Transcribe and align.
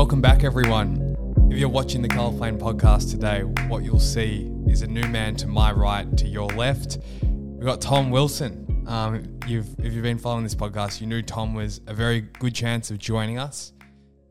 Welcome 0.00 0.22
back, 0.22 0.44
everyone. 0.44 1.14
If 1.50 1.58
you're 1.58 1.68
watching 1.68 2.00
the 2.00 2.08
Colour 2.08 2.34
Plane 2.34 2.58
podcast 2.58 3.10
today, 3.10 3.42
what 3.68 3.84
you'll 3.84 4.00
see 4.00 4.50
is 4.66 4.80
a 4.80 4.86
new 4.86 5.06
man 5.08 5.36
to 5.36 5.46
my 5.46 5.72
right, 5.72 6.16
to 6.16 6.26
your 6.26 6.46
left. 6.46 6.96
We've 7.22 7.66
got 7.66 7.82
Tom 7.82 8.10
Wilson. 8.10 8.82
Um, 8.88 9.38
you've, 9.46 9.78
if 9.78 9.92
you've 9.92 10.02
been 10.02 10.16
following 10.16 10.42
this 10.42 10.54
podcast, 10.54 11.02
you 11.02 11.06
knew 11.06 11.20
Tom 11.20 11.52
was 11.52 11.82
a 11.86 11.92
very 11.92 12.22
good 12.22 12.54
chance 12.54 12.90
of 12.90 12.96
joining 12.96 13.38
us. 13.38 13.74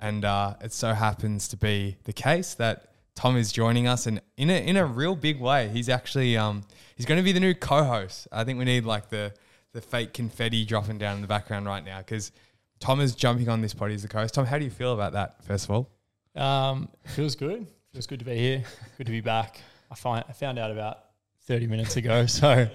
And 0.01 0.25
uh, 0.25 0.55
it 0.59 0.73
so 0.73 0.91
happens 0.91 1.47
to 1.49 1.55
be 1.55 1.97
the 2.03 2.13
case 2.13 2.55
that 2.55 2.95
Tom 3.13 3.37
is 3.37 3.51
joining 3.51 3.87
us, 3.87 4.07
and 4.07 4.23
in 4.37 4.49
a 4.49 4.55
in 4.55 4.75
a 4.75 4.85
real 4.87 5.15
big 5.15 5.39
way. 5.39 5.69
He's 5.69 5.87
actually 5.87 6.35
um, 6.35 6.63
he's 6.95 7.05
going 7.05 7.19
to 7.19 7.23
be 7.23 7.31
the 7.31 7.39
new 7.39 7.53
co-host. 7.53 8.27
I 8.31 8.43
think 8.43 8.57
we 8.57 8.65
need 8.65 8.85
like 8.85 9.09
the 9.09 9.33
the 9.73 9.81
fake 9.81 10.13
confetti 10.13 10.65
dropping 10.65 10.97
down 10.97 11.17
in 11.17 11.21
the 11.21 11.27
background 11.27 11.67
right 11.67 11.85
now 11.85 11.99
because 11.99 12.31
Tom 12.79 13.01
is 13.01 13.15
jumping 13.15 13.49
on 13.49 13.61
this 13.61 13.73
potty 13.73 13.93
as 13.93 14.01
the 14.03 14.07
co-host. 14.07 14.33
Tom, 14.33 14.45
how 14.45 14.57
do 14.57 14.63
you 14.65 14.71
feel 14.71 14.93
about 14.93 15.13
that? 15.13 15.43
First 15.43 15.65
of 15.65 15.71
all, 15.71 15.89
Um, 16.35 16.89
feels 17.05 17.35
good. 17.35 17.67
Feels 17.91 18.07
good 18.07 18.19
to 18.19 18.25
be 18.25 18.35
here. 18.37 18.63
Good 18.97 19.07
to 19.07 19.11
be 19.11 19.21
back. 19.21 19.59
I 19.91 19.95
find 19.95 20.23
I 20.29 20.31
found 20.33 20.59
out 20.59 20.71
about 20.71 20.99
thirty 21.45 21.67
minutes 21.67 21.95
ago. 21.97 22.25
So, 22.27 22.67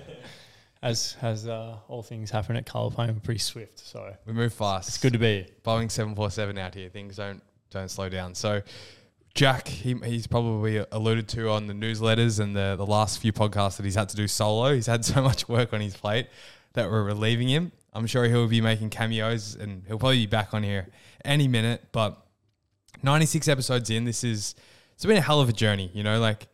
as 0.83 1.17
as 1.23 1.49
uh, 1.49 1.77
all 1.89 2.03
things 2.03 2.31
happen 2.31 2.57
at 2.57 2.67
Plane, 2.67 2.93
we're 3.15 3.21
pretty 3.21 3.39
swift. 3.41 3.79
So 3.79 4.15
we 4.27 4.33
move 4.33 4.53
fast. 4.53 4.89
it's 4.89 4.99
good 4.99 5.13
to 5.15 5.19
be 5.19 5.27
here. 5.37 5.47
Boeing 5.65 5.91
seven 5.91 6.15
four 6.15 6.31
seven 6.31 6.59
out 6.59 6.75
here. 6.75 6.89
Things 6.91 7.17
don't 7.17 7.43
don't 7.71 7.91
slow 7.91 8.09
down. 8.09 8.35
So. 8.35 8.63
Jack, 9.35 9.67
he, 9.67 9.95
he's 10.05 10.29
probably 10.29 10.77
alluded 10.93 11.27
to 11.31 11.51
on 11.51 11.67
the 11.67 11.75
newsletters 11.75 12.39
and 12.39 12.55
the, 12.55 12.77
the 12.77 12.87
last 12.87 13.19
few 13.19 13.33
podcasts 13.33 13.77
that 13.79 13.83
he's 13.83 13.97
had 13.97 14.09
to 14.11 14.15
do 14.17 14.29
solo. 14.29 14.73
He's 14.73 14.87
had 14.87 15.05
so 15.13 15.23
much 15.23 15.49
work 15.49 15.73
on 15.73 15.81
his 15.81 15.97
plate 15.97 16.29
that 16.75 16.89
we're 16.89 17.03
relieving 17.03 17.49
him. 17.49 17.73
I'm 17.95 18.07
sure 18.07 18.25
he'll 18.25 18.49
be 18.49 18.61
making 18.61 18.91
cameos 18.91 19.55
and 19.55 19.85
he'll 19.87 19.99
probably 19.99 20.19
be 20.19 20.27
back 20.27 20.53
on 20.53 20.63
here 20.63 20.89
any 21.25 21.49
minute. 21.49 21.85
But 21.93 22.21
96 23.03 23.49
episodes 23.49 23.91
in, 23.91 24.05
this 24.05 24.25
is 24.25 24.55
it's 24.95 25.05
been 25.05 25.17
a 25.17 25.21
hell 25.21 25.41
of 25.41 25.49
a 25.49 25.53
journey, 25.53 25.91
you 25.95 26.03
know, 26.03 26.21
like 26.21 26.49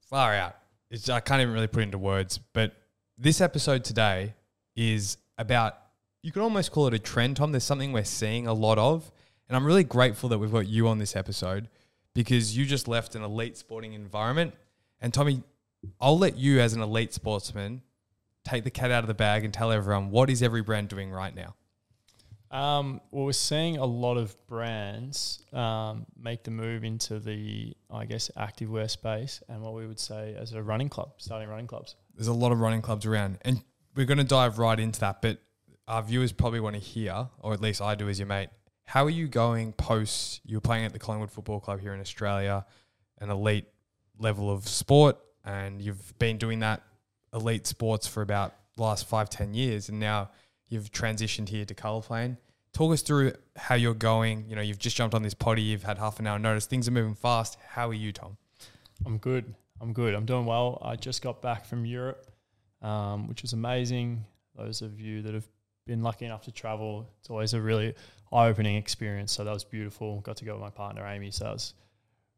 far 0.00 0.34
out. 0.34 0.56
It's, 0.90 1.08
I 1.08 1.20
can't 1.20 1.40
even 1.40 1.54
really 1.54 1.66
put 1.66 1.82
into 1.82 1.98
words. 1.98 2.38
But 2.38 2.74
this 3.16 3.40
episode 3.40 3.84
today 3.84 4.34
is 4.76 5.18
about 5.36 5.76
you 6.22 6.32
could 6.32 6.42
almost 6.42 6.72
call 6.72 6.86
it 6.86 6.94
a 6.94 6.98
trend, 6.98 7.36
Tom. 7.36 7.52
There's 7.52 7.64
something 7.64 7.92
we're 7.92 8.04
seeing 8.04 8.46
a 8.46 8.52
lot 8.52 8.78
of. 8.78 9.10
And 9.48 9.56
I'm 9.56 9.64
really 9.64 9.84
grateful 9.84 10.28
that 10.30 10.38
we've 10.38 10.52
got 10.52 10.66
you 10.66 10.88
on 10.88 10.98
this 10.98 11.16
episode 11.16 11.68
because 12.14 12.56
you 12.56 12.66
just 12.66 12.88
left 12.88 13.14
an 13.14 13.22
elite 13.22 13.56
sporting 13.56 13.94
environment. 13.94 14.54
And 15.00 15.14
Tommy, 15.14 15.42
I'll 16.00 16.18
let 16.18 16.36
you 16.36 16.60
as 16.60 16.74
an 16.74 16.82
elite 16.82 17.14
sportsman 17.14 17.82
take 18.48 18.64
the 18.64 18.70
cat 18.70 18.90
out 18.90 19.04
of 19.04 19.08
the 19.08 19.14
bag 19.14 19.44
and 19.44 19.52
tell 19.52 19.70
everyone 19.70 20.10
what 20.10 20.30
is 20.30 20.42
every 20.42 20.62
brand 20.62 20.88
doing 20.88 21.10
right 21.10 21.34
now? 21.34 21.54
Um, 22.50 23.02
well, 23.10 23.26
we're 23.26 23.32
seeing 23.32 23.76
a 23.76 23.84
lot 23.84 24.16
of 24.16 24.34
brands 24.46 25.40
um, 25.52 26.06
make 26.18 26.44
the 26.44 26.50
move 26.50 26.82
into 26.82 27.18
the, 27.18 27.76
I 27.90 28.06
guess, 28.06 28.30
activewear 28.38 28.88
space 28.88 29.42
and 29.48 29.60
what 29.60 29.74
we 29.74 29.86
would 29.86 30.00
say 30.00 30.34
as 30.38 30.54
a 30.54 30.62
running 30.62 30.88
club, 30.88 31.12
starting 31.18 31.48
running 31.48 31.66
clubs. 31.66 31.96
There's 32.14 32.28
a 32.28 32.32
lot 32.32 32.52
of 32.52 32.60
running 32.60 32.80
clubs 32.80 33.04
around, 33.04 33.38
and 33.42 33.62
we're 33.94 34.06
going 34.06 34.18
to 34.18 34.24
dive 34.24 34.58
right 34.58 34.80
into 34.80 34.98
that. 35.00 35.20
But 35.20 35.38
our 35.86 36.02
viewers 36.02 36.32
probably 36.32 36.60
want 36.60 36.74
to 36.74 36.80
hear, 36.80 37.28
or 37.40 37.52
at 37.52 37.60
least 37.60 37.82
I 37.82 37.94
do 37.94 38.08
as 38.08 38.18
your 38.18 38.26
mate, 38.26 38.48
how 38.84 39.04
are 39.04 39.10
you 39.10 39.28
going 39.28 39.74
post? 39.74 40.40
You're 40.46 40.62
playing 40.62 40.86
at 40.86 40.94
the 40.94 40.98
Collingwood 40.98 41.30
Football 41.30 41.60
Club 41.60 41.80
here 41.80 41.92
in 41.92 42.00
Australia, 42.00 42.64
an 43.18 43.28
elite 43.28 43.66
level 44.18 44.50
of 44.50 44.66
sport, 44.66 45.18
and 45.44 45.82
you've 45.82 46.18
been 46.18 46.38
doing 46.38 46.60
that 46.60 46.82
elite 47.32 47.66
sports 47.66 48.06
for 48.06 48.22
about 48.22 48.54
last 48.76 49.06
five, 49.06 49.28
ten 49.30 49.54
years, 49.54 49.88
and 49.88 49.98
now 49.98 50.30
you've 50.68 50.90
transitioned 50.90 51.48
here 51.48 51.64
to 51.64 51.74
colour 51.74 52.02
plane. 52.02 52.36
Talk 52.72 52.92
us 52.92 53.02
through 53.02 53.32
how 53.56 53.74
you're 53.74 53.94
going. 53.94 54.44
You 54.48 54.56
know, 54.56 54.62
you've 54.62 54.78
just 54.78 54.96
jumped 54.96 55.14
on 55.14 55.22
this 55.22 55.34
potty, 55.34 55.62
you've 55.62 55.82
had 55.82 55.98
half 55.98 56.20
an 56.20 56.26
hour 56.26 56.38
notice, 56.38 56.66
things 56.66 56.86
are 56.86 56.92
moving 56.92 57.14
fast. 57.14 57.56
How 57.66 57.88
are 57.88 57.94
you, 57.94 58.12
Tom? 58.12 58.36
I'm 59.06 59.18
good. 59.18 59.54
I'm 59.80 59.92
good. 59.92 60.14
I'm 60.14 60.26
doing 60.26 60.44
well. 60.46 60.78
I 60.82 60.96
just 60.96 61.22
got 61.22 61.40
back 61.40 61.64
from 61.64 61.84
Europe, 61.84 62.30
um, 62.82 63.28
which 63.28 63.42
was 63.42 63.52
amazing. 63.52 64.24
Those 64.56 64.82
of 64.82 65.00
you 65.00 65.22
that 65.22 65.34
have 65.34 65.46
been 65.86 66.02
lucky 66.02 66.24
enough 66.24 66.42
to 66.42 66.52
travel, 66.52 67.08
it's 67.20 67.30
always 67.30 67.54
a 67.54 67.60
really 67.60 67.94
eye-opening 68.32 68.76
experience. 68.76 69.32
So 69.32 69.44
that 69.44 69.52
was 69.52 69.64
beautiful. 69.64 70.20
Got 70.20 70.36
to 70.38 70.44
go 70.44 70.52
with 70.52 70.60
my 70.60 70.70
partner 70.70 71.06
Amy. 71.06 71.30
So 71.30 71.44
that 71.44 71.52
was 71.54 71.74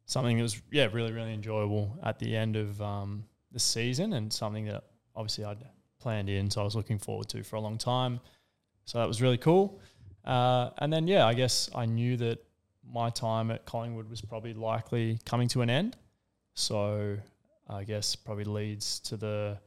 something 0.04 0.36
that 0.36 0.42
was 0.42 0.60
yeah 0.70 0.88
really 0.92 1.12
really 1.12 1.32
enjoyable 1.32 1.96
at 2.02 2.18
the 2.18 2.36
end 2.36 2.56
of 2.56 2.80
um, 2.82 3.24
the 3.52 3.60
season 3.60 4.12
and 4.12 4.32
something 4.32 4.66
that 4.66 4.84
obviously 5.14 5.44
I'd 5.44 5.64
planned 6.00 6.28
in. 6.28 6.50
So 6.50 6.60
I 6.60 6.64
was 6.64 6.76
looking 6.76 6.98
forward 6.98 7.28
to 7.30 7.42
for 7.42 7.56
a 7.56 7.60
long 7.60 7.78
time. 7.78 8.20
So 8.84 8.98
that 8.98 9.08
was 9.08 9.20
really 9.20 9.38
cool. 9.38 9.80
Uh, 10.24 10.70
and 10.78 10.92
then 10.92 11.06
yeah, 11.06 11.26
I 11.26 11.34
guess 11.34 11.70
I 11.74 11.86
knew 11.86 12.16
that 12.18 12.38
my 12.84 13.10
time 13.10 13.50
at 13.50 13.64
Collingwood 13.64 14.08
was 14.08 14.20
probably 14.20 14.54
likely 14.54 15.18
coming 15.24 15.48
to 15.48 15.62
an 15.62 15.70
end. 15.70 15.96
So 16.54 17.16
I 17.68 17.84
guess 17.84 18.16
probably 18.16 18.44
leads 18.44 19.00
to 19.00 19.16
the 19.16 19.58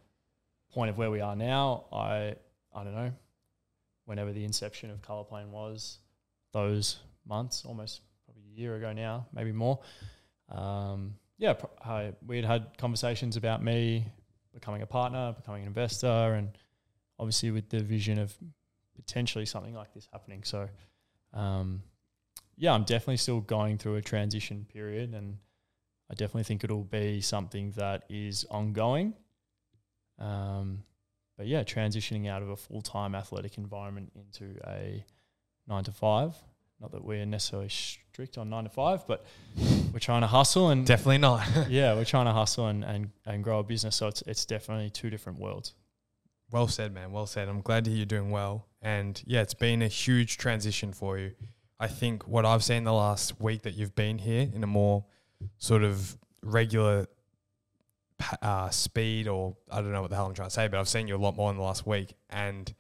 point 0.71 0.89
of 0.89 0.97
where 0.97 1.11
we 1.11 1.21
are 1.21 1.35
now. 1.35 1.85
I 1.91 2.35
I 2.75 2.83
don't 2.83 2.95
know, 2.95 3.11
whenever 4.05 4.31
the 4.33 4.43
inception 4.43 4.89
of 4.89 5.01
Colour 5.01 5.23
Plane 5.23 5.51
was, 5.51 5.99
those 6.51 6.97
months, 7.25 7.63
almost 7.65 8.01
probably 8.25 8.43
a 8.51 8.59
year 8.59 8.75
ago 8.75 8.93
now, 8.93 9.27
maybe 9.31 9.51
more. 9.51 9.79
Um, 10.49 11.15
yeah, 11.37 11.53
pro- 11.53 11.69
I, 11.85 12.13
we 12.25 12.37
had 12.37 12.45
had 12.45 12.77
conversations 12.77 13.37
about 13.37 13.63
me 13.63 14.05
becoming 14.53 14.81
a 14.81 14.85
partner, 14.85 15.33
becoming 15.33 15.63
an 15.63 15.67
investor, 15.67 16.07
and 16.07 16.49
obviously 17.19 17.51
with 17.51 17.69
the 17.69 17.79
vision 17.79 18.19
of 18.19 18.33
potentially 18.95 19.45
something 19.45 19.73
like 19.73 19.93
this 19.93 20.07
happening. 20.11 20.43
So, 20.43 20.69
um, 21.33 21.81
yeah, 22.57 22.73
I'm 22.73 22.83
definitely 22.83 23.17
still 23.17 23.41
going 23.41 23.77
through 23.77 23.95
a 23.95 24.01
transition 24.01 24.65
period, 24.71 25.13
and 25.13 25.37
I 26.09 26.13
definitely 26.13 26.43
think 26.43 26.63
it'll 26.63 26.83
be 26.83 27.21
something 27.21 27.71
that 27.71 28.03
is 28.09 28.45
ongoing. 28.49 29.13
Um, 30.19 30.83
but 31.37 31.47
yeah, 31.47 31.63
transitioning 31.63 32.29
out 32.29 32.43
of 32.43 32.49
a 32.49 32.55
full 32.55 32.81
time 32.81 33.15
athletic 33.15 33.57
environment 33.57 34.11
into 34.15 34.59
a 34.67 35.03
nine 35.67 35.83
to 35.85 35.91
five. 35.91 36.35
Not 36.83 36.91
that 36.91 37.05
we're 37.05 37.25
necessarily 37.25 37.69
strict 37.69 38.37
on 38.37 38.49
nine 38.49 38.65
to 38.65 38.69
five, 38.69 39.07
but 39.07 39.23
we're 39.93 39.99
trying 39.99 40.19
to 40.19 40.27
hustle 40.27 40.69
and 40.69 40.85
Definitely 40.85 41.19
not. 41.19 41.47
yeah, 41.69 41.93
we're 41.93 42.03
trying 42.03 42.25
to 42.25 42.33
hustle 42.33 42.67
and, 42.67 42.83
and, 42.83 43.11
and 43.25 43.41
grow 43.41 43.59
a 43.59 43.63
business. 43.63 43.95
So 43.95 44.07
it's 44.07 44.21
it's 44.23 44.43
definitely 44.43 44.89
two 44.89 45.09
different 45.09 45.39
worlds. 45.39 45.75
Well 46.51 46.67
said, 46.67 46.93
man. 46.93 47.13
Well 47.13 47.25
said. 47.25 47.47
I'm 47.47 47.61
glad 47.61 47.85
to 47.85 47.89
hear 47.89 47.99
you're 47.99 48.05
doing 48.05 48.31
well. 48.31 48.67
And 48.81 49.23
yeah, 49.25 49.39
it's 49.39 49.53
been 49.53 49.81
a 49.81 49.87
huge 49.87 50.37
transition 50.37 50.91
for 50.91 51.17
you. 51.17 51.31
I 51.79 51.87
think 51.87 52.27
what 52.27 52.45
I've 52.45 52.65
seen 52.65 52.83
the 52.83 52.91
last 52.91 53.39
week 53.39 53.61
that 53.61 53.75
you've 53.75 53.95
been 53.95 54.17
here 54.17 54.49
in 54.53 54.61
a 54.61 54.67
more 54.67 55.05
sort 55.59 55.83
of 55.83 56.17
regular 56.41 57.07
uh, 58.41 58.69
speed, 58.71 59.29
or 59.29 59.55
I 59.71 59.77
don't 59.77 59.93
know 59.93 60.01
what 60.01 60.09
the 60.09 60.17
hell 60.17 60.25
I'm 60.25 60.33
trying 60.33 60.49
to 60.49 60.53
say, 60.53 60.67
but 60.67 60.81
I've 60.81 60.89
seen 60.89 61.07
you 61.07 61.15
a 61.15 61.17
lot 61.17 61.37
more 61.37 61.49
in 61.49 61.55
the 61.55 61.63
last 61.63 61.87
week. 61.87 62.13
And 62.29 62.73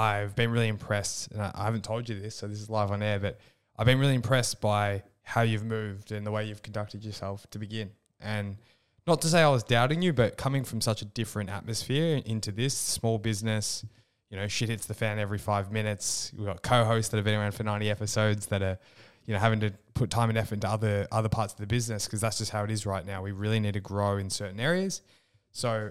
I've 0.00 0.34
been 0.34 0.50
really 0.50 0.68
impressed. 0.68 1.30
And 1.32 1.42
I, 1.42 1.50
I 1.54 1.64
haven't 1.64 1.84
told 1.84 2.08
you 2.08 2.18
this, 2.18 2.34
so 2.34 2.48
this 2.48 2.60
is 2.60 2.70
live 2.70 2.90
on 2.90 3.02
air, 3.02 3.20
but 3.20 3.38
I've 3.78 3.86
been 3.86 3.98
really 3.98 4.14
impressed 4.14 4.60
by 4.60 5.02
how 5.22 5.42
you've 5.42 5.64
moved 5.64 6.10
and 6.10 6.26
the 6.26 6.30
way 6.30 6.44
you've 6.44 6.62
conducted 6.62 7.04
yourself 7.04 7.46
to 7.50 7.58
begin. 7.58 7.90
And 8.20 8.56
not 9.06 9.20
to 9.22 9.28
say 9.28 9.42
I 9.42 9.48
was 9.48 9.62
doubting 9.62 10.00
you, 10.02 10.12
but 10.12 10.36
coming 10.36 10.64
from 10.64 10.80
such 10.80 11.02
a 11.02 11.04
different 11.04 11.50
atmosphere 11.50 12.22
into 12.24 12.50
this 12.50 12.74
small 12.74 13.18
business, 13.18 13.84
you 14.30 14.36
know, 14.36 14.48
shit 14.48 14.70
hits 14.70 14.86
the 14.86 14.94
fan 14.94 15.18
every 15.18 15.38
five 15.38 15.70
minutes. 15.70 16.32
We've 16.36 16.46
got 16.46 16.62
co-hosts 16.62 17.10
that 17.10 17.18
have 17.18 17.24
been 17.24 17.34
around 17.34 17.52
for 17.52 17.64
90 17.64 17.90
episodes 17.90 18.46
that 18.46 18.62
are, 18.62 18.78
you 19.26 19.34
know, 19.34 19.40
having 19.40 19.60
to 19.60 19.72
put 19.94 20.10
time 20.10 20.30
and 20.30 20.38
effort 20.38 20.54
into 20.54 20.68
other 20.68 21.06
other 21.12 21.28
parts 21.28 21.52
of 21.52 21.60
the 21.60 21.66
business 21.66 22.06
because 22.06 22.20
that's 22.20 22.38
just 22.38 22.52
how 22.52 22.64
it 22.64 22.70
is 22.70 22.86
right 22.86 23.04
now. 23.04 23.22
We 23.22 23.32
really 23.32 23.60
need 23.60 23.74
to 23.74 23.80
grow 23.80 24.16
in 24.16 24.30
certain 24.30 24.60
areas. 24.60 25.02
So 25.52 25.90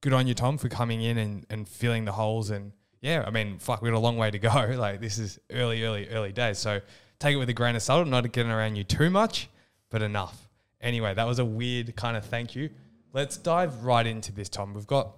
good 0.00 0.12
on 0.12 0.26
you, 0.26 0.34
Tom, 0.34 0.58
for 0.58 0.68
coming 0.68 1.02
in 1.02 1.18
and, 1.18 1.46
and 1.50 1.68
filling 1.68 2.04
the 2.04 2.12
holes. 2.12 2.50
And 2.50 2.72
yeah, 3.04 3.22
I 3.26 3.30
mean, 3.30 3.58
fuck, 3.58 3.82
we 3.82 3.90
got 3.90 3.96
a 3.96 3.98
long 3.98 4.16
way 4.16 4.30
to 4.30 4.38
go. 4.38 4.74
Like 4.78 4.98
this 4.98 5.18
is 5.18 5.38
early, 5.50 5.84
early, 5.84 6.08
early 6.08 6.32
days. 6.32 6.58
So 6.58 6.80
take 7.18 7.34
it 7.34 7.36
with 7.36 7.50
a 7.50 7.52
grain 7.52 7.76
of 7.76 7.82
salt. 7.82 8.02
I'm 8.02 8.10
not 8.10 8.32
getting 8.32 8.50
around 8.50 8.76
you 8.76 8.84
too 8.84 9.10
much, 9.10 9.50
but 9.90 10.00
enough. 10.00 10.48
Anyway, 10.80 11.12
that 11.12 11.26
was 11.26 11.38
a 11.38 11.44
weird 11.44 11.94
kind 11.96 12.16
of 12.16 12.24
thank 12.24 12.56
you. 12.56 12.70
Let's 13.12 13.36
dive 13.36 13.84
right 13.84 14.06
into 14.06 14.32
this, 14.32 14.48
Tom. 14.48 14.72
We've 14.72 14.86
got 14.86 15.12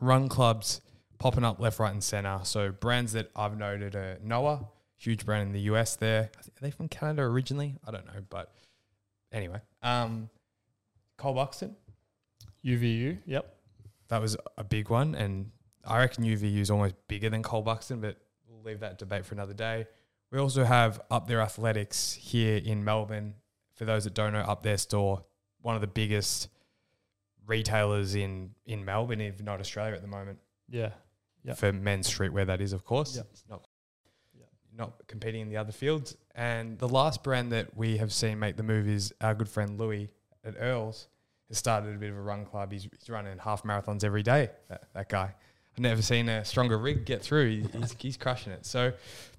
run 0.00 0.28
clubs 0.28 0.80
popping 1.18 1.44
up 1.44 1.60
left, 1.60 1.78
right, 1.78 1.92
and 1.92 2.02
center. 2.02 2.40
So 2.42 2.72
brands 2.72 3.12
that 3.12 3.30
I've 3.36 3.56
noted 3.56 3.94
are 3.94 4.18
Noah, 4.20 4.66
huge 4.96 5.24
brand 5.24 5.46
in 5.46 5.52
the 5.52 5.72
US. 5.72 5.94
There, 5.94 6.22
are 6.22 6.60
they 6.60 6.72
from 6.72 6.88
Canada 6.88 7.22
originally? 7.22 7.76
I 7.86 7.92
don't 7.92 8.06
know, 8.06 8.20
but 8.28 8.52
anyway, 9.30 9.60
um, 9.82 10.30
Cole 11.16 11.34
Buxton, 11.34 11.76
UVU, 12.64 13.18
yep. 13.24 13.56
that 14.08 14.20
was 14.20 14.36
a 14.56 14.64
big 14.64 14.90
one, 14.90 15.14
and 15.14 15.52
I 15.88 15.98
reckon 15.98 16.24
UVU 16.24 16.58
is 16.58 16.70
almost 16.70 16.94
bigger 17.08 17.30
than 17.30 17.42
Cole 17.42 17.62
Buxton, 17.62 18.00
but 18.00 18.16
we'll 18.48 18.62
leave 18.62 18.80
that 18.80 18.98
debate 18.98 19.24
for 19.24 19.34
another 19.34 19.54
day. 19.54 19.86
We 20.30 20.38
also 20.38 20.64
have 20.64 21.00
Up 21.10 21.26
There 21.26 21.40
Athletics 21.40 22.12
here 22.12 22.60
in 22.62 22.84
Melbourne. 22.84 23.34
For 23.74 23.84
those 23.84 24.04
that 24.04 24.14
don't 24.14 24.32
know, 24.32 24.40
Up 24.40 24.62
There 24.62 24.76
store, 24.76 25.24
one 25.62 25.74
of 25.74 25.80
the 25.80 25.86
biggest 25.86 26.48
retailers 27.46 28.14
in 28.14 28.50
in 28.66 28.84
Melbourne, 28.84 29.20
if 29.20 29.42
not 29.42 29.60
Australia 29.60 29.94
at 29.94 30.02
the 30.02 30.08
moment. 30.08 30.38
Yeah. 30.68 30.90
Yeah. 31.42 31.54
For 31.54 31.72
men's 31.72 32.08
streetwear, 32.08 32.46
that 32.46 32.60
is, 32.60 32.72
of 32.72 32.84
course. 32.84 33.16
Yeah. 33.16 33.22
It's 33.32 33.44
not 33.48 33.66
not 34.78 35.06
competing 35.08 35.42
in 35.42 35.48
the 35.48 35.56
other 35.56 35.72
fields. 35.72 36.16
And 36.34 36.78
the 36.78 36.88
last 36.88 37.24
brand 37.24 37.52
that 37.52 37.76
we 37.76 37.96
have 37.96 38.12
seen 38.12 38.38
make 38.38 38.56
the 38.56 38.62
move 38.62 38.88
is 38.88 39.12
our 39.20 39.34
good 39.34 39.48
friend 39.48 39.78
Louis 39.78 40.08
at 40.44 40.54
Earls. 40.58 41.08
Has 41.48 41.58
started 41.58 41.94
a 41.94 41.98
bit 41.98 42.10
of 42.10 42.16
a 42.16 42.20
run 42.20 42.44
club. 42.44 42.72
He's, 42.72 42.86
he's 42.98 43.08
running 43.08 43.38
half 43.38 43.62
marathons 43.62 44.04
every 44.04 44.22
day. 44.22 44.50
That, 44.68 44.84
that 44.92 45.08
guy. 45.08 45.34
I've 45.78 45.82
never 45.82 46.02
seen 46.02 46.28
a 46.28 46.44
stronger 46.44 46.76
rig 46.76 47.04
get 47.04 47.22
through. 47.22 47.68
He's, 47.72 47.94
he's 48.00 48.16
crushing 48.16 48.52
it. 48.52 48.66
So, 48.66 48.94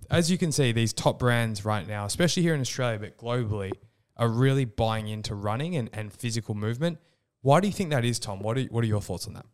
as 0.10 0.32
you 0.32 0.38
can 0.38 0.54
see, 0.54 0.72
these 0.72 0.94
top 0.94 1.20
brands 1.20 1.66
right 1.66 1.86
now, 1.86 2.06
especially 2.06 2.44
here 2.44 2.56
in 2.56 2.62
Australia, 2.62 2.98
but 2.98 3.18
globally, 3.18 3.74
are 4.16 4.30
really 4.30 4.64
buying 4.64 5.10
into 5.10 5.36
running 5.36 5.76
and, 5.76 5.90
and 5.92 6.14
physical 6.14 6.56
movement. 6.56 6.98
Why 7.42 7.60
do 7.60 7.68
you 7.68 7.74
think 7.74 7.90
that 7.90 8.06
is, 8.06 8.20
Tom? 8.20 8.40
What 8.40 8.58
are, 8.58 8.64
what 8.64 8.86
are 8.86 8.88
your 8.88 9.02
thoughts 9.02 9.28
on 9.28 9.34
that? 9.34 9.48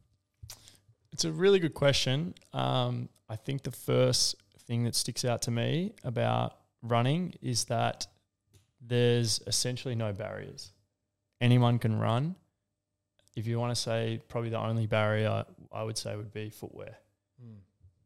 It's 1.12 1.26
a 1.26 1.32
really 1.32 1.58
good 1.58 1.74
question. 1.74 2.36
Um, 2.54 3.10
I 3.28 3.36
think 3.36 3.64
the 3.64 3.72
first 3.72 4.36
thing 4.68 4.84
that 4.84 4.94
sticks 4.94 5.26
out 5.26 5.42
to 5.44 5.52
me 5.52 5.96
about 6.04 6.56
running 6.84 7.34
is 7.42 7.66
that 7.66 8.06
there's 8.80 9.42
essentially 9.48 9.96
no 9.96 10.14
barriers. 10.14 10.72
Anyone 11.42 11.80
can 11.80 11.98
run. 11.98 12.36
If 13.36 13.48
you 13.48 13.60
want 13.60 13.76
to 13.76 13.82
say 13.82 14.22
probably 14.28 14.52
the 14.52 14.60
only 14.60 14.86
barrier 14.86 15.46
I 15.74 15.84
would 15.84 15.98
say 15.98 16.16
would 16.16 16.34
be 16.34 16.50
footwear. 16.50 16.98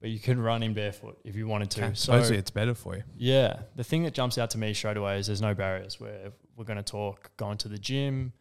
But 0.01 0.11
you 0.11 0.19
can 0.19 0.39
run 0.39 0.63
in 0.63 0.73
barefoot 0.73 1.19
if 1.25 1.35
you 1.35 1.45
wanted 1.45 1.71
to. 1.71 1.83
Okay. 1.83 1.93
So 1.93 2.13
Supposedly 2.13 2.37
it's 2.37 2.51
better 2.51 2.73
for 2.73 2.95
you. 2.95 3.03
yeah, 3.17 3.59
the 3.75 3.83
thing 3.83 4.03
that 4.03 4.13
jumps 4.13 4.37
out 4.37 4.49
to 4.51 4.57
me 4.57 4.73
straight 4.73 4.95
away 4.95 5.19
is 5.19 5.27
there's 5.27 5.41
no 5.41 5.53
barriers. 5.53 5.99
Where 5.99 6.31
we're 6.55 6.63
going 6.63 6.77
to 6.77 6.83
talk 6.83 7.31
going 7.35 7.57
to 7.57 7.67
the 7.67 7.77
gym, 7.77 8.31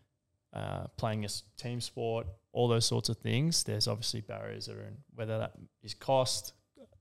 uh, 0.53 0.85
playing 0.97 1.25
a 1.25 1.29
team 1.57 1.81
sport, 1.81 2.29
all 2.53 2.69
those 2.69 2.87
sorts 2.87 3.09
of 3.09 3.17
things. 3.19 3.65
There's 3.65 3.89
obviously 3.89 4.21
barriers 4.21 4.67
that 4.67 4.77
are 4.77 4.83
in 4.83 4.99
whether 5.15 5.37
that 5.39 5.55
is 5.83 5.95
cost, 5.95 6.53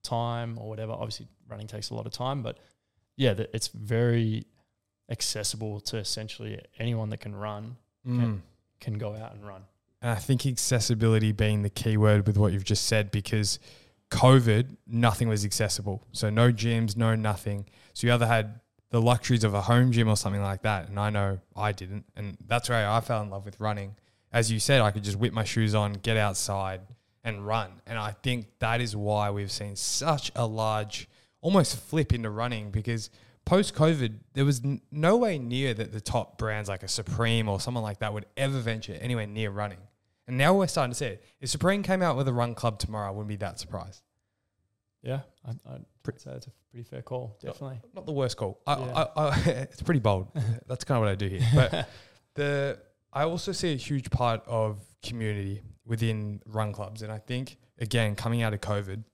time, 0.04 0.58
or 0.60 0.68
whatever. 0.70 0.92
Obviously, 0.94 1.28
running 1.48 1.68
takes 1.68 1.92
a 1.92 1.94
lot 1.94 2.08
of 2.08 2.12
time, 2.12 2.42
but 2.42 2.58
yeah, 3.16 3.34
the, 3.36 3.56
it's 3.56 3.68
very 3.68 4.46
accessible 5.10 5.80
to 5.82 5.98
essentially 5.98 6.60
anyone 6.80 7.10
that 7.10 7.20
can 7.20 7.36
run 7.36 7.78
Mm. 8.08 8.40
can 8.80 8.98
go 8.98 9.14
out 9.16 9.34
and 9.36 9.46
run. 9.46 9.64
And 10.02 10.12
I 10.12 10.16
think 10.16 10.46
accessibility 10.46 11.32
being 11.32 11.64
the 11.64 11.70
key 11.70 11.98
word 11.98 12.28
with 12.28 12.38
what 12.38 12.54
you've 12.54 12.64
just 12.64 12.86
said 12.86 13.12
because 13.12 13.60
COVID, 14.12 14.78
nothing 14.86 15.28
was 15.28 15.44
accessible. 15.44 16.04
So 16.12 16.30
no 16.30 16.52
gyms, 16.52 16.96
no 16.96 17.16
nothing. 17.16 17.66
So 17.94 18.08
you 18.08 18.14
either 18.14 18.28
had 18.28 18.60
the 18.90 19.02
luxuries 19.02 19.44
of 19.44 19.54
a 19.54 19.62
home 19.62 19.92
gym 19.92 20.08
or 20.08 20.16
something 20.16 20.42
like 20.42 20.62
that. 20.62 20.88
And 20.88 21.00
I 21.00 21.10
know 21.10 21.40
I 21.56 21.72
didn't. 21.72 22.06
And 22.16 22.38
that's 22.46 22.70
where 22.70 22.88
I 22.88 23.02
fell 23.02 23.22
in 23.22 23.30
love 23.30 23.46
with 23.46 23.60
running. 23.60 23.96
As 24.32 24.52
you 24.52 24.60
said, 24.60 24.82
I 24.82 24.92
could 24.92 25.04
just 25.04 25.18
whip 25.18 25.34
my 25.34 25.44
shoes 25.44 25.74
on, 25.76 25.94
get 25.94 26.16
outside 26.16 26.82
and 27.24 27.46
run. 27.46 27.72
And 27.86 27.98
I 27.98 28.12
think 28.12 28.48
that 28.60 28.80
is 28.82 28.96
why 28.96 29.32
we've 29.32 29.52
seen 29.52 29.76
such 29.76 30.32
a 30.36 30.46
large, 30.46 31.10
almost 31.42 31.78
flip 31.78 32.14
into 32.14 32.30
running 32.30 32.72
because 32.72 33.10
post 33.48 33.74
COVID, 33.76 34.20
there 34.34 34.44
was 34.46 34.64
n- 34.64 34.82
no 34.92 35.16
way 35.18 35.40
near 35.40 35.74
that 35.74 35.94
the 35.94 36.02
top 36.02 36.38
brands 36.38 36.68
like 36.68 36.84
a 36.84 36.88
Supreme 36.88 37.48
or 37.48 37.60
someone 37.62 37.84
like 37.84 38.00
that 38.00 38.14
would 38.14 38.26
ever 38.36 38.60
venture 38.60 38.98
anywhere 39.00 39.26
near 39.26 39.50
running. 39.50 39.80
And 40.28 40.38
now 40.38 40.54
we're 40.54 40.68
starting 40.68 40.92
to 40.92 40.96
see 40.98 41.06
it. 41.06 41.24
If 41.40 41.50
Supreme 41.50 41.82
came 41.82 42.02
out 42.02 42.18
with 42.18 42.28
a 42.28 42.34
run 42.34 42.54
club 42.56 42.78
tomorrow, 42.78 43.08
I 43.08 43.12
wouldn't 43.12 43.30
be 43.30 43.38
that 43.38 43.58
surprised. 43.58 44.02
Yeah, 45.02 45.22
I, 45.46 45.52
I'd 45.74 46.20
say 46.20 46.32
it's 46.32 46.48
a 46.48 46.52
pretty 46.72 46.84
fair 46.84 47.02
call. 47.02 47.38
Definitely. 47.42 47.80
Not 47.96 48.06
the 48.06 48.12
worst 48.12 48.36
call. 48.36 48.60
I, 48.68 48.78
Yeah. 48.78 49.06
I, 49.16 49.22
I, 49.22 49.40
it's 49.72 49.82
pretty 49.82 50.02
bold. 50.02 50.28
That's 50.68 50.84
kind 50.84 50.98
of 50.98 51.04
what 51.04 51.10
I 51.10 51.16
do 51.16 51.28
here. 51.28 51.48
But 51.56 51.90
the 52.36 52.80
I 53.14 53.24
also 53.24 53.54
see 53.54 53.72
a 53.72 53.78
huge 53.78 54.10
part 54.10 54.44
of 54.46 54.80
community 55.02 55.62
within 55.86 56.42
run 56.46 56.74
clubs, 56.74 57.02
and 57.02 57.12
I 57.12 57.20
think 57.20 57.58
again 57.80 58.16
coming 58.16 58.42
out 58.42 58.54
of 58.54 58.60
COVID, 58.60 59.06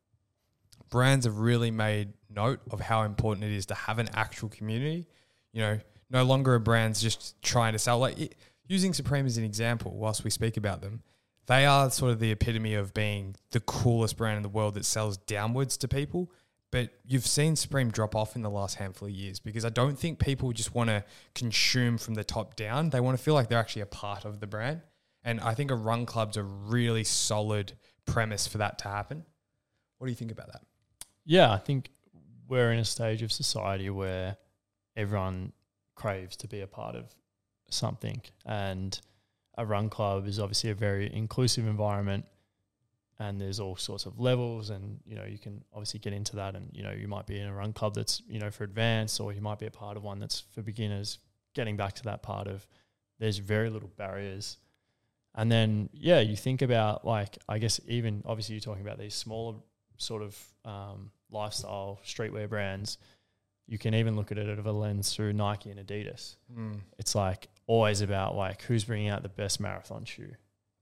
brands 0.94 1.26
have 1.26 1.40
really 1.40 1.72
made 1.72 2.14
note 2.30 2.60
of 2.70 2.80
how 2.80 3.02
important 3.02 3.44
it 3.44 3.52
is 3.52 3.66
to 3.66 3.74
have 3.74 3.98
an 3.98 4.08
actual 4.14 4.48
community. 4.48 5.08
You 5.52 5.62
know, 5.62 5.80
no 6.12 6.22
longer 6.24 6.54
are 6.54 6.60
brands 6.60 7.02
just 7.02 7.42
trying 7.42 7.74
to 7.74 7.80
sell. 7.80 7.98
Like 7.98 8.20
it, 8.20 8.36
using 8.68 8.94
Supreme 8.94 9.26
as 9.26 9.36
an 9.36 9.44
example, 9.44 9.92
whilst 9.96 10.24
we 10.24 10.30
speak 10.30 10.56
about 10.56 10.82
them, 10.82 11.02
they 11.48 11.66
are 11.66 11.90
sort 11.90 12.12
of 12.12 12.20
the 12.20 12.30
epitome 12.30 12.76
of 12.76 12.94
being 12.94 13.36
the 13.50 13.60
coolest 13.62 14.18
brand 14.18 14.38
in 14.38 14.44
the 14.44 14.50
world 14.50 14.76
that 14.76 14.86
sells 14.86 15.18
downwards 15.18 15.78
to 15.78 15.88
people. 15.88 16.32
But 16.72 16.92
you've 17.08 17.26
seen 17.26 17.56
Supreme 17.56 17.90
drop 17.90 18.16
off 18.16 18.36
in 18.36 18.44
the 18.44 18.52
last 18.52 18.76
handful 18.76 19.08
of 19.08 19.16
years 19.16 19.40
because 19.40 19.66
I 19.66 19.70
don't 19.70 19.98
think 19.98 20.20
people 20.20 20.52
just 20.52 20.76
want 20.76 20.92
to 20.92 21.04
consume 21.34 21.98
from 21.98 22.14
the 22.14 22.24
top 22.24 22.56
down. 22.56 22.92
They 22.92 23.00
want 23.00 23.18
to 23.18 23.24
feel 23.24 23.34
like 23.34 23.50
they're 23.50 23.58
actually 23.58 23.82
a 23.82 23.88
part 23.88 24.26
of 24.26 24.42
the 24.42 24.48
brand. 24.48 24.82
And 25.24 25.40
I 25.40 25.56
think 25.56 25.72
a 25.72 25.76
run 25.76 26.06
club's 26.06 26.38
a 26.38 26.44
really 26.44 27.04
solid 27.04 27.74
premise 28.06 28.46
for 28.46 28.60
that 28.60 28.78
to 28.80 28.90
happen. 28.90 29.26
What 29.98 30.06
do 30.06 30.12
you 30.12 30.16
think 30.16 30.32
about 30.32 30.52
that? 30.52 30.62
Yeah, 31.26 31.52
I 31.52 31.58
think 31.58 31.90
we're 32.48 32.72
in 32.72 32.80
a 32.80 32.86
stage 32.86 33.22
of 33.22 33.32
society 33.32 33.90
where 33.90 34.38
everyone 34.96 35.54
craves 35.96 36.36
to 36.38 36.48
be 36.48 36.62
a 36.62 36.68
part 36.68 36.96
of 36.96 37.06
something. 37.70 38.22
And 38.46 39.00
a 39.58 39.66
run 39.66 39.90
club 39.90 40.28
is 40.28 40.40
obviously 40.40 40.70
a 40.70 40.76
very 40.76 41.14
inclusive 41.14 41.68
environment 41.68 42.26
and 43.20 43.40
there's 43.40 43.60
all 43.60 43.76
sorts 43.76 44.06
of 44.06 44.20
levels 44.20 44.70
and 44.70 45.00
you 45.06 45.16
know 45.16 45.24
you 45.24 45.38
can 45.38 45.64
obviously 45.72 46.00
get 46.00 46.14
into 46.14 46.36
that 46.36 46.56
and 46.56 46.70
you 46.74 46.84
know 46.84 46.92
you 46.92 47.08
might 47.08 47.28
be 47.28 47.40
in 47.40 47.48
a 47.48 47.54
run 47.54 47.72
club 47.72 47.94
that's 47.94 48.22
you 48.28 48.40
know 48.40 48.50
for 48.50 48.64
advanced 48.64 49.20
or 49.20 49.32
you 49.32 49.42
might 49.42 49.60
be 49.60 49.66
a 49.66 49.72
part 49.72 49.96
of 49.98 50.04
one 50.04 50.20
that's 50.20 50.44
for 50.52 50.62
beginners 50.62 51.20
getting 51.54 51.78
back 51.78 51.94
to 51.94 52.04
that 52.04 52.24
part 52.24 52.48
of 52.48 52.68
there's 53.20 53.38
very 53.38 53.70
little 53.70 53.92
barriers 53.98 54.58
and 55.36 55.52
then 55.52 55.90
yeah 55.94 56.20
you 56.20 56.36
think 56.36 56.62
about 56.62 57.06
like 57.06 57.38
i 57.48 57.60
guess 57.60 57.80
even 57.88 58.24
obviously 58.26 58.56
you're 58.56 58.62
talking 58.62 58.86
about 58.86 58.98
these 58.98 59.14
smaller 59.14 59.56
sort 59.98 60.22
of 60.22 60.38
um, 60.66 61.12
lifestyle 61.32 62.00
streetwear 62.06 62.48
brands 62.50 62.98
you 63.68 63.78
can 63.78 63.96
even 63.96 64.16
look 64.16 64.32
at 64.32 64.38
it 64.38 64.50
out 64.50 64.60
of 64.60 64.66
a 64.66 64.72
lens 64.72 65.14
through 65.14 65.34
nike 65.34 65.70
and 65.72 65.80
adidas 65.80 66.36
Mm. 66.56 66.80
it's 67.00 67.16
like 67.16 67.48
always 67.66 68.02
about 68.02 68.36
like 68.36 68.62
who's 68.64 68.84
bringing 68.84 69.08
out 69.10 69.24
the 69.24 69.30
best 69.30 69.60
marathon 69.62 70.04
shoe. 70.04 70.32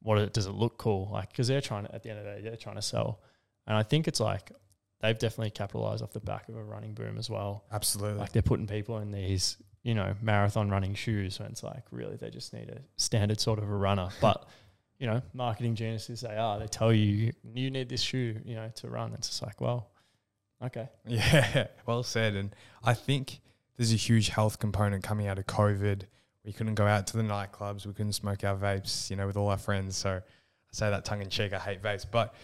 What 0.01 0.17
it, 0.17 0.33
does 0.33 0.47
it 0.47 0.51
look 0.53 0.79
cool? 0.79 1.09
Like 1.13 1.29
because 1.29 1.47
they're 1.47 1.61
trying 1.61 1.85
to 1.85 1.93
at 1.93 2.01
the 2.01 2.09
end 2.09 2.17
of 2.17 2.25
the 2.25 2.31
day 2.31 2.41
they're 2.41 2.55
trying 2.55 2.77
to 2.77 2.81
sell, 2.81 3.21
and 3.67 3.77
I 3.77 3.83
think 3.83 4.07
it's 4.07 4.19
like 4.19 4.51
they've 4.99 5.17
definitely 5.17 5.51
capitalized 5.51 6.01
off 6.01 6.11
the 6.11 6.19
back 6.19 6.49
of 6.49 6.55
a 6.55 6.63
running 6.63 6.95
boom 6.95 7.19
as 7.19 7.29
well. 7.29 7.65
Absolutely. 7.71 8.17
Like 8.19 8.31
they're 8.31 8.41
putting 8.41 8.65
people 8.65 8.97
in 8.97 9.11
these 9.11 9.57
you 9.83 9.93
know 9.93 10.15
marathon 10.23 10.71
running 10.71 10.95
shoes 10.95 11.37
when 11.39 11.51
it's 11.51 11.61
like 11.61 11.83
really 11.91 12.15
they 12.15 12.31
just 12.31 12.51
need 12.51 12.69
a 12.69 12.79
standard 12.97 13.39
sort 13.39 13.59
of 13.59 13.65
a 13.69 13.75
runner, 13.75 14.09
but. 14.19 14.47
You 15.01 15.07
know, 15.07 15.21
marketing 15.33 15.73
geniuses 15.73 16.21
they 16.21 16.37
are. 16.37 16.59
They 16.59 16.67
tell 16.67 16.93
you 16.93 17.31
you 17.43 17.71
need 17.71 17.89
this 17.89 18.01
shoe, 18.01 18.39
you 18.45 18.53
know, 18.53 18.69
to 18.75 18.87
run. 18.87 19.13
It's 19.15 19.29
just 19.29 19.41
like, 19.41 19.59
well, 19.59 19.89
okay, 20.63 20.89
Yeah, 21.07 21.67
well 21.87 22.03
said. 22.03 22.35
And 22.35 22.55
I 22.83 22.93
think 22.93 23.41
there's 23.77 23.91
a 23.91 23.95
huge 23.95 24.29
health 24.29 24.59
component 24.59 25.03
coming 25.03 25.25
out 25.25 25.39
of 25.39 25.47
COVID. 25.47 26.03
We 26.45 26.53
couldn't 26.53 26.75
go 26.75 26.85
out 26.85 27.07
to 27.07 27.17
the 27.17 27.23
nightclubs. 27.23 27.87
We 27.87 27.93
couldn't 27.93 28.13
smoke 28.13 28.43
our 28.43 28.55
vapes, 28.55 29.09
you 29.09 29.15
know, 29.15 29.25
with 29.25 29.37
all 29.37 29.49
our 29.49 29.57
friends. 29.57 29.97
So 29.97 30.11
I 30.11 30.21
say 30.71 30.91
that 30.91 31.03
tongue 31.03 31.23
in 31.23 31.29
cheek. 31.29 31.51
I 31.51 31.57
hate 31.57 31.81
vapes. 31.81 32.05
But 32.09 32.35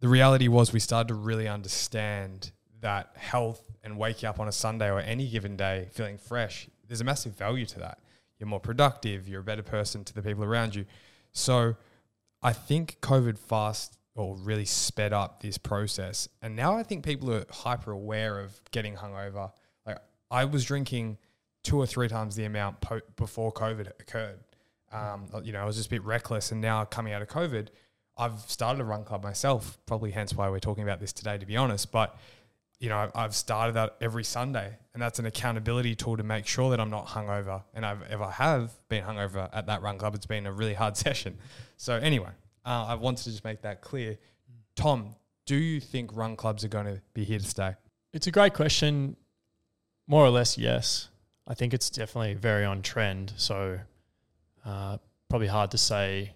the 0.00 0.08
reality 0.08 0.48
was 0.48 0.72
we 0.72 0.80
started 0.80 1.06
to 1.06 1.14
really 1.14 1.46
understand 1.46 2.50
that 2.80 3.12
health 3.16 3.70
and 3.84 3.96
waking 3.96 4.28
up 4.28 4.40
on 4.40 4.48
a 4.48 4.52
Sunday 4.52 4.90
or 4.90 4.98
any 4.98 5.28
given 5.28 5.56
day 5.56 5.86
feeling 5.92 6.18
fresh, 6.18 6.68
there's 6.88 7.00
a 7.00 7.04
massive 7.04 7.38
value 7.38 7.66
to 7.66 7.78
that. 7.78 8.00
You're 8.40 8.48
more 8.48 8.58
productive. 8.58 9.28
You're 9.28 9.42
a 9.42 9.44
better 9.44 9.62
person 9.62 10.02
to 10.02 10.12
the 10.12 10.20
people 10.20 10.42
around 10.42 10.74
you. 10.74 10.84
So 11.30 11.76
I 12.42 12.52
think 12.52 12.98
COVID 13.00 13.38
fast 13.38 13.98
or 14.14 14.36
really 14.36 14.64
sped 14.64 15.12
up 15.12 15.40
this 15.40 15.58
process. 15.58 16.28
And 16.42 16.54
now 16.54 16.76
I 16.76 16.82
think 16.82 17.04
people 17.04 17.32
are 17.32 17.44
hyper 17.50 17.92
aware 17.92 18.40
of 18.40 18.60
getting 18.70 18.96
hungover. 18.96 19.52
Like 19.86 19.98
I 20.30 20.44
was 20.44 20.64
drinking 20.64 21.18
two 21.62 21.78
or 21.78 21.86
three 21.86 22.08
times 22.08 22.36
the 22.36 22.44
amount 22.44 22.80
po- 22.80 23.00
before 23.16 23.52
COVID 23.52 23.88
occurred. 24.00 24.40
Um, 24.92 25.28
you 25.42 25.52
know, 25.52 25.62
I 25.62 25.64
was 25.64 25.76
just 25.76 25.86
a 25.86 25.90
bit 25.90 26.04
reckless. 26.04 26.52
And 26.52 26.60
now 26.60 26.84
coming 26.84 27.12
out 27.12 27.22
of 27.22 27.28
COVID, 27.28 27.68
I've 28.18 28.40
started 28.40 28.82
a 28.82 28.84
run 28.84 29.04
club 29.04 29.22
myself, 29.22 29.78
probably 29.86 30.10
hence 30.10 30.34
why 30.34 30.50
we're 30.50 30.58
talking 30.58 30.84
about 30.84 31.00
this 31.00 31.12
today, 31.14 31.38
to 31.38 31.46
be 31.46 31.56
honest. 31.56 31.90
But, 31.90 32.14
you 32.82 32.88
know, 32.88 33.08
I've 33.14 33.34
started 33.34 33.74
that 33.74 33.94
every 34.00 34.24
Sunday. 34.24 34.76
And 34.92 35.00
that's 35.00 35.20
an 35.20 35.24
accountability 35.24 35.94
tool 35.94 36.16
to 36.16 36.24
make 36.24 36.46
sure 36.48 36.68
that 36.70 36.80
I'm 36.80 36.90
not 36.90 37.06
hungover. 37.06 37.62
And 37.74 37.86
I've, 37.86 38.02
if 38.10 38.20
I 38.20 38.32
have 38.32 38.72
been 38.88 39.04
hungover 39.04 39.48
at 39.52 39.66
that 39.66 39.82
run 39.82 39.98
club, 39.98 40.16
it's 40.16 40.26
been 40.26 40.46
a 40.46 40.52
really 40.52 40.74
hard 40.74 40.96
session. 41.06 41.38
So, 41.76 41.94
anyway, 41.94 42.30
uh, 42.66 42.86
I 42.88 42.96
wanted 42.96 43.22
to 43.22 43.30
just 43.30 43.44
make 43.44 43.62
that 43.62 43.82
clear. 43.82 44.18
Tom, 44.74 45.14
do 45.46 45.54
you 45.54 45.78
think 45.78 46.14
run 46.16 46.34
clubs 46.34 46.64
are 46.64 46.68
going 46.68 46.86
to 46.86 47.00
be 47.14 47.22
here 47.22 47.38
to 47.38 47.44
stay? 47.46 47.74
It's 48.12 48.26
a 48.26 48.32
great 48.32 48.52
question. 48.52 49.16
More 50.08 50.24
or 50.24 50.30
less, 50.30 50.58
yes. 50.58 51.08
I 51.46 51.54
think 51.54 51.72
it's 51.72 51.88
definitely 51.88 52.34
very 52.34 52.64
on 52.64 52.82
trend. 52.82 53.32
So, 53.36 53.78
uh, 54.66 54.98
probably 55.30 55.46
hard 55.46 55.70
to 55.70 55.78
say 55.78 56.32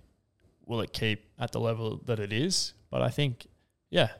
will 0.64 0.80
it 0.80 0.92
keep 0.92 1.24
at 1.40 1.50
the 1.50 1.58
level 1.58 2.00
that 2.06 2.20
it 2.20 2.32
is. 2.32 2.72
But 2.88 3.02
I 3.02 3.10
think, 3.10 3.48
yeah, 3.90 4.10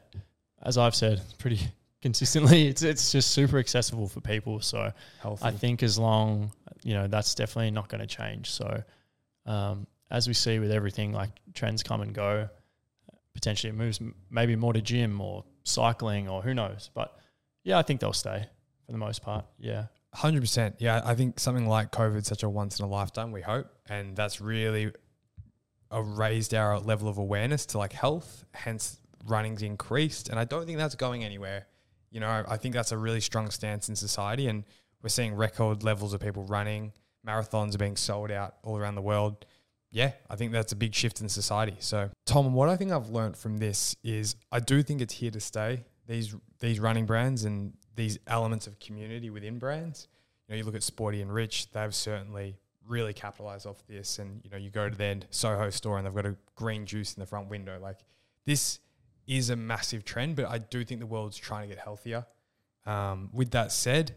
as 0.60 0.76
I've 0.76 0.96
said 0.96 1.22
pretty 1.38 1.60
consistently, 2.06 2.66
it's 2.70 2.82
it's 2.82 3.10
just 3.10 3.32
super 3.32 3.58
accessible 3.58 4.08
for 4.08 4.20
people. 4.20 4.60
So 4.60 4.92
Healthy. 5.20 5.44
I 5.44 5.50
think 5.50 5.82
as 5.82 5.98
long 5.98 6.52
you 6.84 6.94
know 6.94 7.08
that's 7.08 7.34
definitely 7.34 7.72
not 7.72 7.88
going 7.88 8.00
to 8.00 8.06
change. 8.06 8.50
So 8.50 8.82
um, 9.44 9.86
as 10.10 10.28
we 10.28 10.34
see 10.34 10.60
with 10.60 10.70
everything, 10.70 11.12
like 11.12 11.30
trends 11.52 11.82
come 11.82 12.00
and 12.00 12.14
go. 12.14 12.48
Potentially, 13.34 13.70
it 13.70 13.76
moves 13.76 14.00
m- 14.00 14.14
maybe 14.30 14.56
more 14.56 14.72
to 14.72 14.80
gym 14.80 15.20
or 15.20 15.44
cycling 15.64 16.28
or 16.28 16.42
who 16.42 16.54
knows. 16.54 16.90
But 16.94 17.14
yeah, 17.64 17.78
I 17.78 17.82
think 17.82 18.00
they'll 18.00 18.12
stay 18.12 18.46
for 18.86 18.92
the 18.92 18.98
most 18.98 19.22
part. 19.22 19.44
Yeah. 19.58 19.86
Hundred 20.14 20.40
percent. 20.40 20.76
Yeah, 20.78 21.02
I 21.04 21.14
think 21.14 21.38
something 21.38 21.68
like 21.68 21.92
COVID 21.92 22.24
such 22.24 22.42
a 22.44 22.48
once 22.48 22.78
in 22.78 22.86
a 22.86 22.88
lifetime. 22.88 23.32
We 23.32 23.42
hope, 23.42 23.66
and 23.90 24.16
that's 24.16 24.40
really 24.40 24.92
raised 25.92 26.54
our 26.54 26.78
level 26.78 27.08
of 27.08 27.18
awareness 27.18 27.66
to 27.66 27.78
like 27.78 27.92
health. 27.92 28.44
Hence, 28.54 28.98
running's 29.26 29.62
increased, 29.62 30.30
and 30.30 30.38
I 30.38 30.44
don't 30.44 30.64
think 30.64 30.78
that's 30.78 30.94
going 30.94 31.22
anywhere. 31.24 31.66
You 32.10 32.20
know, 32.20 32.44
I 32.48 32.56
think 32.56 32.74
that's 32.74 32.92
a 32.92 32.98
really 32.98 33.20
strong 33.20 33.50
stance 33.50 33.88
in 33.88 33.96
society, 33.96 34.46
and 34.46 34.64
we're 35.02 35.08
seeing 35.08 35.34
record 35.34 35.82
levels 35.82 36.12
of 36.12 36.20
people 36.20 36.44
running. 36.44 36.92
Marathons 37.26 37.74
are 37.74 37.78
being 37.78 37.96
sold 37.96 38.30
out 38.30 38.56
all 38.62 38.78
around 38.78 38.94
the 38.94 39.02
world. 39.02 39.44
Yeah, 39.90 40.12
I 40.28 40.36
think 40.36 40.52
that's 40.52 40.72
a 40.72 40.76
big 40.76 40.94
shift 40.94 41.20
in 41.20 41.28
society. 41.28 41.76
So, 41.78 42.10
Tom, 42.24 42.52
what 42.54 42.68
I 42.68 42.76
think 42.76 42.92
I've 42.92 43.08
learned 43.08 43.36
from 43.36 43.58
this 43.58 43.96
is 44.02 44.36
I 44.52 44.60
do 44.60 44.82
think 44.82 45.00
it's 45.00 45.14
here 45.14 45.30
to 45.30 45.40
stay. 45.40 45.84
These 46.06 46.34
these 46.60 46.80
running 46.80 47.06
brands 47.06 47.44
and 47.44 47.72
these 47.94 48.18
elements 48.26 48.66
of 48.66 48.78
community 48.78 49.30
within 49.30 49.58
brands. 49.58 50.08
You 50.46 50.52
know, 50.54 50.58
you 50.58 50.64
look 50.64 50.74
at 50.74 50.82
Sporty 50.82 51.22
and 51.22 51.32
Rich; 51.32 51.70
they've 51.70 51.94
certainly 51.94 52.58
really 52.86 53.12
capitalized 53.12 53.66
off 53.66 53.82
this. 53.86 54.18
And 54.18 54.40
you 54.44 54.50
know, 54.50 54.56
you 54.56 54.70
go 54.70 54.88
to 54.88 54.96
their 54.96 55.16
Soho 55.30 55.70
store 55.70 55.98
and 55.98 56.06
they've 56.06 56.14
got 56.14 56.26
a 56.26 56.36
green 56.54 56.86
juice 56.86 57.14
in 57.14 57.20
the 57.20 57.26
front 57.26 57.48
window. 57.48 57.78
Like 57.80 57.98
this 58.44 58.80
is 59.26 59.50
a 59.50 59.56
massive 59.56 60.04
trend, 60.04 60.36
but 60.36 60.46
I 60.46 60.58
do 60.58 60.84
think 60.84 61.00
the 61.00 61.06
world's 61.06 61.36
trying 61.36 61.68
to 61.68 61.74
get 61.74 61.82
healthier. 61.82 62.26
Um, 62.84 63.30
with 63.32 63.50
that 63.50 63.72
said, 63.72 64.14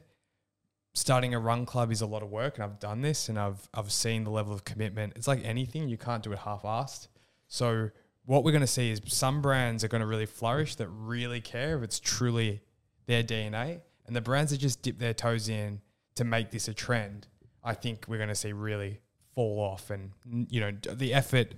starting 0.94 1.34
a 1.34 1.40
run 1.40 1.66
club 1.66 1.92
is 1.92 2.02
a 2.02 2.06
lot 2.06 2.22
of 2.22 2.30
work, 2.30 2.56
and 2.56 2.64
I've 2.64 2.80
done 2.80 3.02
this, 3.02 3.30
and 3.30 3.40
I've 3.40 3.68
I've 3.74 3.92
seen 3.92 4.24
the 4.24 4.30
level 4.30 4.54
of 4.54 4.64
commitment. 4.64 5.14
It's 5.16 5.28
like 5.28 5.44
anything; 5.44 5.90
you 5.90 5.98
can't 5.98 6.24
do 6.24 6.32
it 6.32 6.40
half-assed. 6.40 7.08
So 7.48 7.90
what 8.26 8.44
we're 8.44 8.52
going 8.52 8.62
to 8.62 8.68
see 8.68 8.92
is 8.92 9.02
some 9.06 9.42
brands 9.42 9.84
are 9.84 9.88
going 9.88 10.02
to 10.02 10.08
really 10.08 10.28
flourish 10.28 10.76
that 10.76 10.88
really 10.88 11.42
care 11.42 11.78
if 11.78 11.84
it's 11.84 12.00
truly 12.00 12.62
their 13.08 13.24
DNA, 13.24 13.82
and 14.06 14.16
the 14.16 14.22
brands 14.22 14.52
that 14.52 14.60
just 14.60 14.84
dip 14.84 15.00
their 15.00 15.14
toes 15.16 15.50
in 15.50 15.82
to 16.16 16.24
make 16.24 16.52
this 16.52 16.68
a 16.68 16.74
trend, 16.74 17.28
I 17.64 17.74
think 17.74 18.06
we're 18.08 18.18
going 18.18 18.30
to 18.30 18.36
see 18.36 18.54
really 18.54 19.00
fall 19.34 19.60
off. 19.60 19.90
And 19.90 20.12
you 20.50 20.60
know, 20.60 20.72
the 20.72 21.14
effort, 21.14 21.56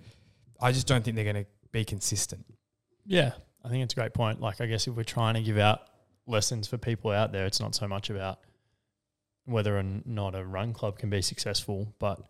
I 0.62 0.72
just 0.72 0.88
don't 0.88 1.04
think 1.04 1.16
they're 1.16 1.26
going 1.26 1.44
to 1.44 1.50
be 1.72 1.84
consistent. 1.84 2.46
Yeah, 3.06 3.32
I 3.64 3.70
think 3.70 3.84
it's 3.84 3.94
a 3.94 3.96
great 3.96 4.14
point. 4.14 4.40
Like, 4.40 4.62
I 4.62 4.66
guess 4.66 4.88
if 4.88 4.96
we're 4.96 5.04
trying 5.04 5.36
to 5.36 5.42
give 5.42 5.58
out 5.58 5.82
lessons 6.28 6.68
for 6.68 6.78
people 6.78 7.12
out 7.12 7.32
there, 7.32 7.46
it's 7.46 7.60
not 7.60 7.76
so 7.76 7.88
much 7.88 8.10
about 8.10 8.40
whether 9.46 9.78
or 9.78 9.84
not 10.06 10.36
a 10.36 10.46
run 10.46 10.74
club 10.74 11.00
can 11.00 11.10
be 11.10 11.22
successful, 11.22 11.94
but 12.00 12.22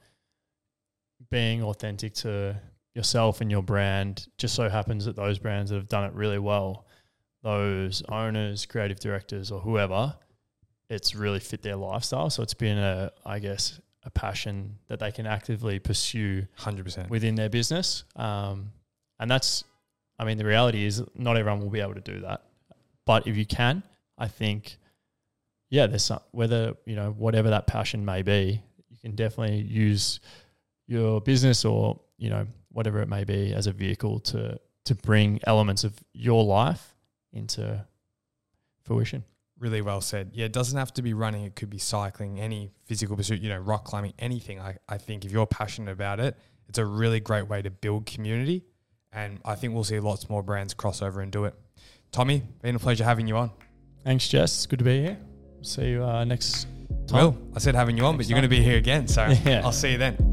being 1.29 1.61
authentic 1.61 2.13
to 2.15 2.59
yourself 2.95 3.41
and 3.41 3.51
your 3.51 3.61
brand 3.61 4.27
just 4.37 4.55
so 4.55 4.69
happens 4.69 5.05
that 5.05 5.15
those 5.15 5.39
brands 5.39 5.69
that 5.69 5.77
have 5.77 5.87
done 5.87 6.03
it 6.03 6.13
really 6.13 6.39
well 6.39 6.85
those 7.43 8.03
owners, 8.09 8.65
creative 8.65 8.99
directors, 8.99 9.51
or 9.51 9.59
whoever, 9.59 10.15
it's 10.89 11.15
really 11.15 11.39
fit 11.39 11.61
their 11.61 11.75
lifestyle. 11.75 12.29
So 12.29 12.43
it's 12.43 12.53
been 12.53 12.77
a, 12.77 13.11
I 13.25 13.39
guess, 13.39 13.79
a 14.03 14.09
passion 14.09 14.77
that 14.87 14.99
they 14.99 15.11
can 15.11 15.25
actively 15.25 15.79
pursue 15.79 16.45
100% 16.59 17.09
within 17.09 17.35
their 17.35 17.49
business. 17.49 18.03
Um, 18.15 18.71
and 19.19 19.29
that's, 19.29 19.63
I 20.21 20.23
mean, 20.23 20.37
the 20.37 20.45
reality 20.45 20.85
is 20.85 21.03
not 21.15 21.35
everyone 21.35 21.61
will 21.61 21.71
be 21.71 21.79
able 21.79 21.95
to 21.95 22.01
do 22.01 22.19
that. 22.19 22.43
But 23.07 23.25
if 23.25 23.35
you 23.35 23.45
can, 23.45 23.81
I 24.19 24.27
think, 24.27 24.77
yeah, 25.71 25.87
there's 25.87 26.03
some, 26.03 26.19
whether, 26.29 26.75
you 26.85 26.95
know, 26.95 27.09
whatever 27.17 27.49
that 27.49 27.65
passion 27.65 28.05
may 28.05 28.21
be, 28.21 28.61
you 28.91 28.97
can 29.01 29.15
definitely 29.15 29.61
use 29.61 30.19
your 30.85 31.21
business 31.21 31.65
or, 31.65 31.99
you 32.19 32.29
know, 32.29 32.45
whatever 32.69 33.01
it 33.01 33.09
may 33.09 33.23
be 33.23 33.51
as 33.51 33.65
a 33.65 33.71
vehicle 33.71 34.19
to, 34.19 34.59
to 34.85 34.93
bring 34.93 35.39
elements 35.47 35.83
of 35.83 35.95
your 36.13 36.43
life 36.43 36.95
into 37.33 37.83
fruition. 38.83 39.23
Really 39.57 39.81
well 39.81 40.01
said. 40.01 40.29
Yeah, 40.33 40.45
it 40.45 40.53
doesn't 40.53 40.77
have 40.77 40.93
to 40.93 41.01
be 41.01 41.15
running. 41.15 41.45
It 41.45 41.55
could 41.55 41.71
be 41.71 41.79
cycling, 41.79 42.39
any 42.39 42.69
physical 42.85 43.17
pursuit, 43.17 43.41
you 43.41 43.49
know, 43.49 43.57
rock 43.57 43.85
climbing, 43.85 44.13
anything. 44.19 44.59
I, 44.59 44.77
I 44.87 44.99
think 44.99 45.25
if 45.25 45.31
you're 45.31 45.47
passionate 45.47 45.91
about 45.91 46.19
it, 46.19 46.37
it's 46.69 46.77
a 46.77 46.85
really 46.85 47.19
great 47.19 47.47
way 47.47 47.63
to 47.63 47.71
build 47.71 48.05
community. 48.05 48.65
And 49.13 49.39
I 49.43 49.55
think 49.55 49.73
we'll 49.73 49.83
see 49.83 49.99
lots 49.99 50.29
more 50.29 50.41
brands 50.41 50.73
cross 50.73 51.01
over 51.01 51.21
and 51.21 51.31
do 51.31 51.45
it. 51.45 51.53
Tommy, 52.11 52.43
been 52.61 52.75
a 52.75 52.79
pleasure 52.79 53.03
having 53.03 53.27
you 53.27 53.37
on. 53.37 53.51
Thanks, 54.03 54.27
Jess. 54.27 54.55
It's 54.55 54.65
good 54.65 54.79
to 54.79 54.85
be 54.85 55.01
here. 55.01 55.17
See 55.61 55.91
you 55.91 56.03
uh, 56.03 56.23
next 56.23 56.67
time. 57.07 57.17
Well, 57.17 57.37
I 57.55 57.59
said 57.59 57.75
having 57.75 57.97
you 57.97 58.05
on, 58.05 58.15
next 58.15 58.27
but 58.27 58.29
you're 58.29 58.35
going 58.35 58.49
to 58.49 58.55
be 58.55 58.63
here 58.63 58.77
again. 58.77 59.07
So 59.07 59.25
yeah. 59.45 59.61
I'll 59.63 59.71
see 59.71 59.91
you 59.91 59.97
then. 59.97 60.30